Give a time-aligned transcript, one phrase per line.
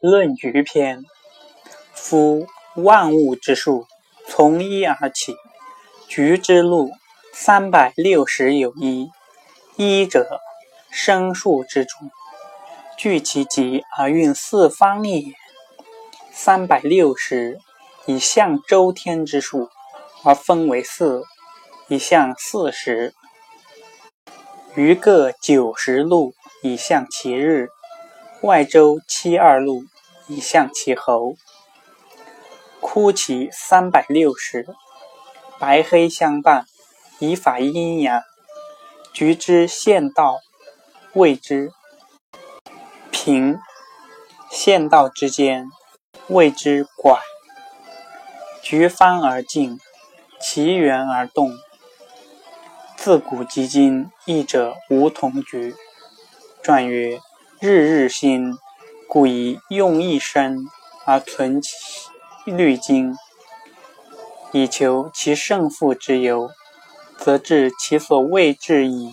[0.00, 1.04] 论局篇：
[1.92, 3.86] 夫万物之数，
[4.26, 5.36] 从一而起，
[6.08, 6.90] 局之路
[7.34, 9.10] 三百六十有一。
[9.76, 10.40] 一者，
[10.90, 11.96] 生数之主，
[12.96, 15.34] 聚其极而运四方也。
[16.32, 17.58] 三百六十，
[18.06, 19.68] 以象周天之数，
[20.24, 21.24] 而分为四，
[21.88, 23.12] 以象四时。
[24.74, 26.32] 余各九十路，
[26.62, 27.68] 以象其日。
[28.42, 29.84] 外周七二路，
[30.26, 31.36] 以象其候。
[32.80, 34.66] 枯其三百六十，
[35.58, 36.64] 白黑相伴，
[37.18, 38.22] 以法阴阳。
[39.12, 40.38] 局之县道，
[41.12, 41.70] 谓之
[43.10, 43.58] 平；
[44.50, 45.66] 县道之间，
[46.28, 47.20] 谓之拐。
[48.62, 49.78] 局方而进，
[50.40, 51.52] 其圆而动。
[52.96, 55.74] 自古及今，义者无同局。
[56.62, 57.20] 传曰。
[57.62, 58.56] 日日新，
[59.06, 60.66] 故以用一生
[61.04, 61.70] 而存其
[62.46, 63.14] 虑精，
[64.52, 66.48] 以求其胜负之由，
[67.18, 69.12] 则至其所未至矣。